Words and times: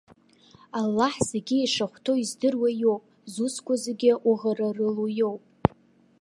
Аллаҳ 0.79 1.15
зегьы 1.29 1.57
ишахәҭоу 1.61 2.17
издыруа 2.23 2.69
иоуп. 2.81 3.03
Зусқәа 3.33 3.75
зегьы 3.83 4.07
аҟәыӷара 4.13 4.67
рылоу 4.75 5.09
иоуп. 5.17 5.43